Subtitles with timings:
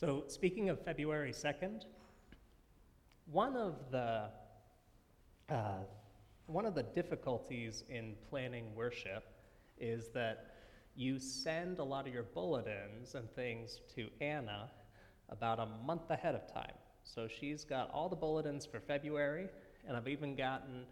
[0.00, 1.82] So, speaking of February 2nd,
[3.30, 4.30] one of the
[5.50, 5.80] uh,
[6.46, 9.24] one of the difficulties in planning worship
[9.76, 10.54] is that
[10.96, 14.70] you send a lot of your bulletins and things to Anna
[15.28, 16.78] about a month ahead of time.
[17.04, 19.48] So she's got all the bulletins for February,
[19.86, 20.86] and I've even gotten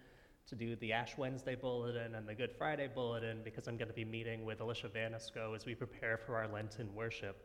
[0.49, 3.95] to do the Ash Wednesday bulletin and the Good Friday bulletin because I'm going to
[3.95, 7.43] be meeting with Alicia Vanisco as we prepare for our Lenten worship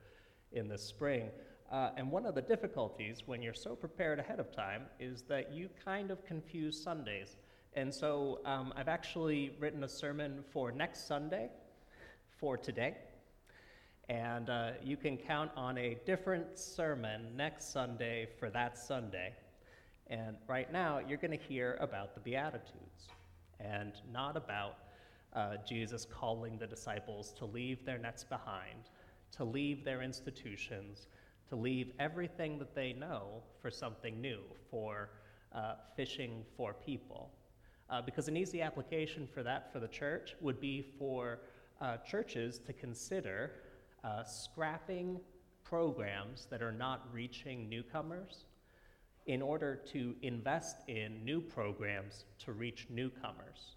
[0.52, 1.30] in the spring.
[1.74, 5.52] Uh, and one of the difficulties when you're so prepared ahead of time is that
[5.52, 7.36] you kind of confuse Sundays.
[7.76, 11.50] And so um, I've actually written a sermon for next Sunday
[12.40, 12.96] for today.
[14.08, 19.34] And uh, you can count on a different sermon next Sunday for that Sunday.
[20.06, 23.08] And right now, you're going to hear about the Beatitudes
[23.60, 24.78] and not about
[25.34, 28.92] uh, Jesus calling the disciples to leave their nets behind,
[29.32, 31.08] to leave their institutions,
[31.50, 35.10] to leave everything that they know for something new, for
[35.54, 37.32] uh, fishing for people.
[37.90, 41.40] Uh, because an easy application for that for the church would be for
[41.82, 43.52] uh, churches to consider
[44.04, 45.20] uh, scrapping
[45.64, 48.46] programs that are not reaching newcomers
[49.26, 53.76] in order to invest in new programs to reach newcomers.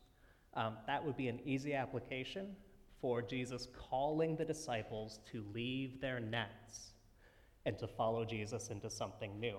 [0.55, 2.57] Um, that would be an easy application
[3.01, 6.93] for Jesus calling the disciples to leave their nets
[7.67, 9.59] and to follow Jesus into something new.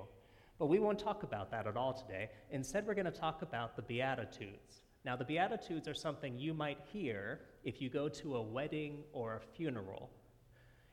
[0.58, 2.30] But we won't talk about that at all today.
[2.50, 4.82] Instead, we're going to talk about the Beatitudes.
[5.06, 9.36] Now, the Beatitudes are something you might hear if you go to a wedding or
[9.36, 10.10] a funeral.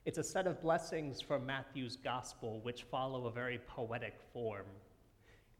[0.04, 4.66] It's a set of blessings from Matthew's gospel which follow a very poetic form.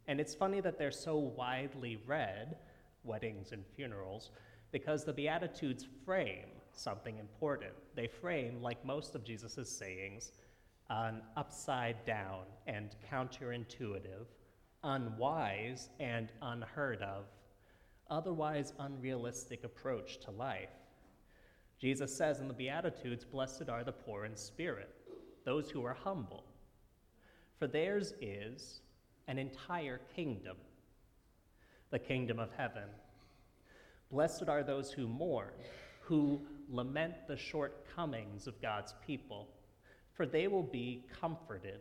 [0.07, 2.57] And it's funny that they're so widely read,
[3.05, 4.33] weddings and funerals,
[4.71, 7.73] because the Beatitudes frame something important.
[7.95, 10.33] They frame, like most of Jesus' sayings,
[10.91, 14.27] an upside down and counterintuitive,
[14.83, 17.25] unwise and unheard of,
[18.11, 20.71] otherwise unrealistic approach to life.
[21.81, 24.95] Jesus says in the Beatitudes, Blessed are the poor in spirit,
[25.45, 26.45] those who are humble,
[27.59, 28.81] for theirs is
[29.27, 30.57] an entire kingdom,
[31.91, 32.89] the kingdom of heaven.
[34.11, 35.55] Blessed are those who mourn,
[36.01, 39.49] who lament the shortcomings of God's people,
[40.15, 41.81] for they will be comforted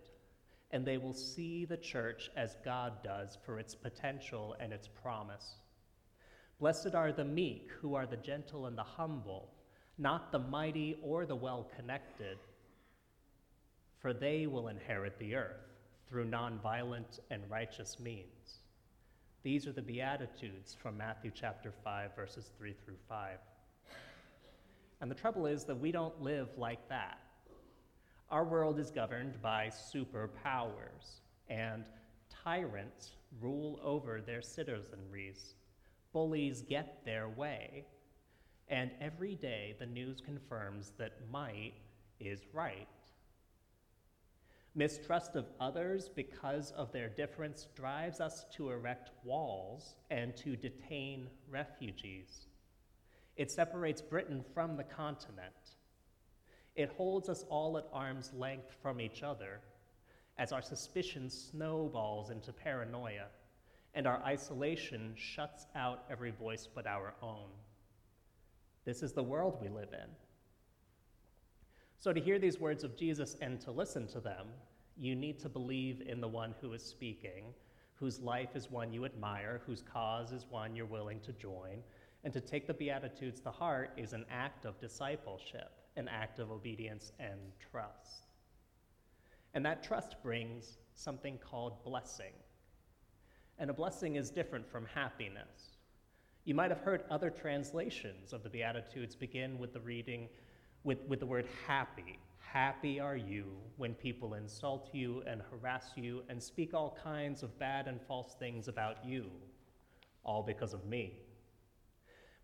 [0.71, 5.55] and they will see the church as God does for its potential and its promise.
[6.59, 9.53] Blessed are the meek, who are the gentle and the humble
[9.97, 12.37] not the mighty or the well connected,
[13.99, 15.69] for they will inherit the earth
[16.09, 18.59] through nonviolent and righteous means.
[19.43, 23.37] These are the Beatitudes from Matthew chapter 5, verses 3 through 5.
[25.01, 27.19] And the trouble is that we don't live like that.
[28.29, 31.85] Our world is governed by superpowers, and
[32.43, 35.55] tyrants rule over their citizenries.
[36.11, 37.85] Bullies get their way,
[38.67, 41.73] and every day the news confirms that might
[42.19, 42.87] is right.
[44.75, 51.29] Mistrust of others because of their difference drives us to erect walls and to detain
[51.47, 52.47] refugees.
[53.35, 55.75] It separates Britain from the continent.
[56.75, 59.59] It holds us all at arm's length from each other
[60.37, 63.27] as our suspicion snowballs into paranoia
[63.95, 67.49] and our isolation shuts out every voice but our own.
[68.85, 70.09] This is the world we live in.
[71.99, 74.47] So, to hear these words of Jesus and to listen to them,
[74.97, 77.45] you need to believe in the one who is speaking,
[77.95, 81.81] whose life is one you admire, whose cause is one you're willing to join.
[82.23, 86.51] And to take the Beatitudes to heart is an act of discipleship, an act of
[86.51, 87.39] obedience and
[87.71, 88.27] trust.
[89.53, 92.33] And that trust brings something called blessing.
[93.59, 95.77] And a blessing is different from happiness.
[96.45, 100.27] You might have heard other translations of the Beatitudes begin with the reading
[100.83, 102.19] with, with the word happy.
[102.39, 103.45] Happy are you
[103.77, 108.35] when people insult you and harass you and speak all kinds of bad and false
[108.37, 109.25] things about you,
[110.23, 111.19] all because of me.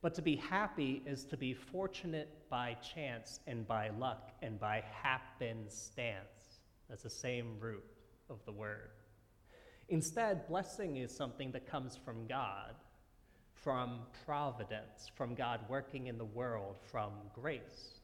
[0.02, 4.84] But to be happy is to be fortunate by chance and by luck and by
[4.92, 6.60] happenstance.
[6.90, 7.84] That's the same root
[8.30, 8.92] of the word.
[9.90, 12.76] Instead, blessing is something that comes from God
[13.64, 18.00] from providence, from God working in the world, from grace.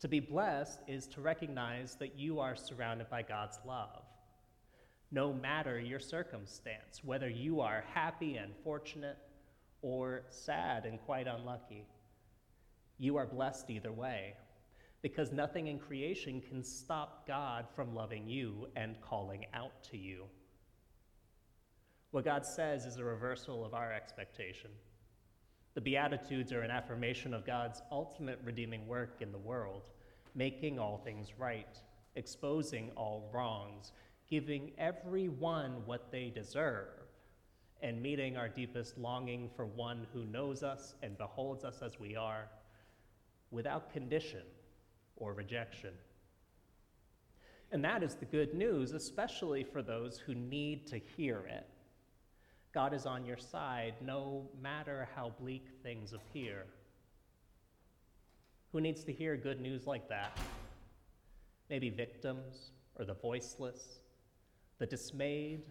[0.00, 4.02] To be blessed is to recognize that you are surrounded by God's love.
[5.10, 9.18] No matter your circumstance, whether you are happy and fortunate
[9.84, 11.86] or sad and quite unlucky,
[12.98, 14.34] you are blessed either way
[15.02, 20.24] because nothing in creation can stop God from loving you and calling out to you.
[22.12, 24.70] What God says is a reversal of our expectation.
[25.74, 29.90] The Beatitudes are an affirmation of God's ultimate redeeming work in the world,
[30.34, 31.76] making all things right,
[32.16, 33.92] exposing all wrongs,
[34.30, 37.03] giving everyone what they deserve,
[37.84, 42.16] and meeting our deepest longing for one who knows us and beholds us as we
[42.16, 42.48] are,
[43.50, 44.40] without condition
[45.16, 45.90] or rejection.
[47.72, 51.68] And that is the good news, especially for those who need to hear it.
[52.72, 56.64] God is on your side no matter how bleak things appear.
[58.72, 60.38] Who needs to hear good news like that?
[61.68, 63.98] Maybe victims or the voiceless,
[64.78, 65.64] the dismayed,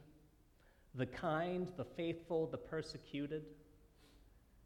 [0.95, 3.43] the kind, the faithful, the persecuted.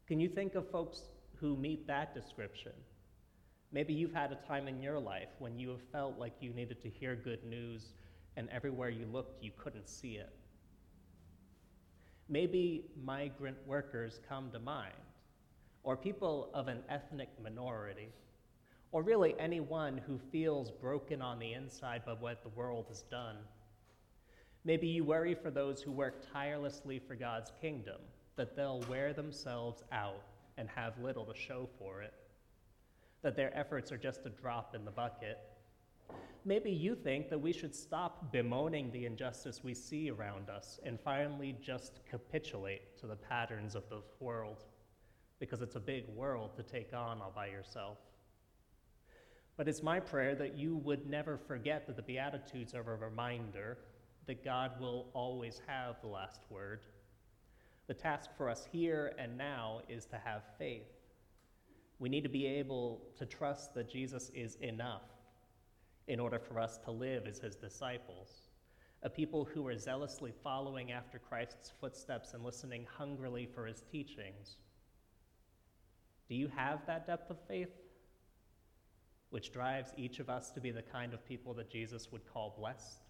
[0.06, 1.02] Can you think of folks
[1.40, 2.72] who meet that description?
[3.72, 6.82] Maybe you've had a time in your life when you have felt like you needed
[6.82, 7.92] to hear good news,
[8.36, 10.32] and everywhere you looked, you couldn't see it.
[12.28, 14.94] Maybe migrant workers come to mind,
[15.82, 18.08] or people of an ethnic minority,
[18.92, 23.36] or really anyone who feels broken on the inside by what the world has done.
[24.68, 28.02] Maybe you worry for those who work tirelessly for God's kingdom,
[28.36, 30.22] that they'll wear themselves out
[30.58, 32.12] and have little to show for it,
[33.22, 35.38] that their efforts are just a drop in the bucket.
[36.44, 41.00] Maybe you think that we should stop bemoaning the injustice we see around us and
[41.00, 44.64] finally just capitulate to the patterns of the world,
[45.40, 47.96] because it's a big world to take on all by yourself.
[49.56, 53.78] But it's my prayer that you would never forget that the Beatitudes are a reminder
[54.28, 56.82] that God will always have the last word.
[57.86, 60.92] The task for us here and now is to have faith.
[61.98, 65.02] We need to be able to trust that Jesus is enough
[66.08, 68.50] in order for us to live as his disciples,
[69.02, 74.56] a people who are zealously following after Christ's footsteps and listening hungrily for his teachings.
[76.28, 77.72] Do you have that depth of faith,
[79.30, 82.54] which drives each of us to be the kind of people that Jesus would call
[82.58, 83.07] blessed?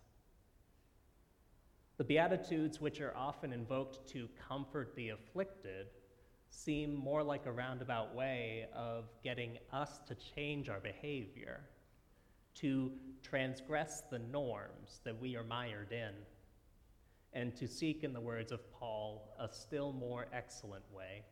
[1.98, 5.88] The Beatitudes, which are often invoked to comfort the afflicted,
[6.48, 11.60] seem more like a roundabout way of getting us to change our behavior
[12.54, 12.92] to
[13.22, 16.12] transgress the norms that we are mired in,
[17.32, 21.22] and to seek, in the words of Paul, a still more excellent way,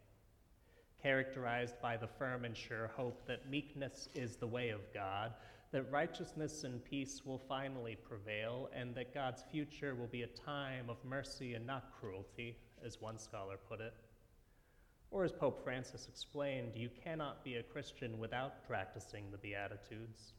[1.03, 5.33] characterized by the firm and sure hope that meekness is the way of God,
[5.73, 10.89] that righteousness and peace will finally prevail, and that God's future will be a time
[10.89, 13.95] of mercy and not cruelty, as one scholar put it.
[15.11, 20.35] Or as Pope Francis explained, you cannot be a Christian without practicing the Beatitudes.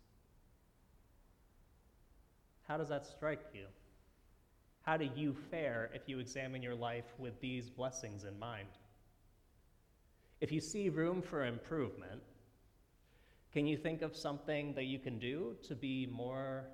[2.67, 3.65] How does that strike you?
[4.81, 8.67] How do you fare if you examine your life with these blessings in mind?
[10.39, 12.21] If you see room for improvement,
[13.57, 16.65] can you think of something that you can do to be more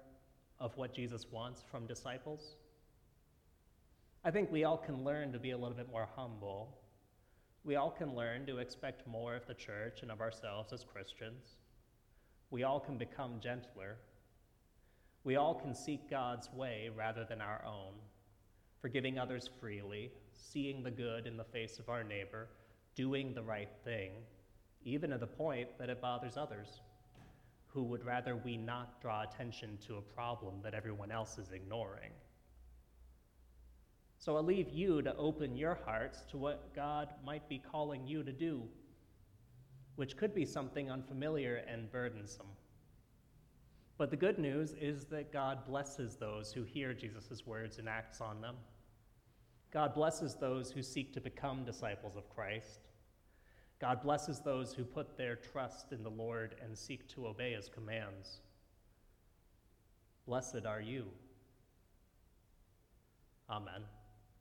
[0.59, 2.57] of what Jesus wants from disciples?
[4.25, 6.77] I think we all can learn to be a little bit more humble.
[7.63, 11.56] We all can learn to expect more of the church and of ourselves as Christians.
[12.51, 13.95] We all can become gentler
[15.24, 17.94] we all can seek God's way rather than our own,
[18.81, 22.49] forgiving others freely, seeing the good in the face of our neighbor,
[22.94, 24.11] doing the right thing,
[24.85, 26.81] even to the point that it bothers others,
[27.68, 32.11] who would rather we not draw attention to a problem that everyone else is ignoring.
[34.19, 38.23] So I leave you to open your hearts to what God might be calling you
[38.23, 38.61] to do,
[39.95, 42.47] which could be something unfamiliar and burdensome.
[43.97, 48.21] But the good news is that God blesses those who hear Jesus' words and acts
[48.21, 48.56] on them.
[49.71, 52.80] God blesses those who seek to become disciples of Christ.
[53.80, 57.69] God blesses those who put their trust in the Lord and seek to obey his
[57.69, 58.39] commands.
[60.25, 61.07] Blessed are you.
[63.49, 63.83] Amen.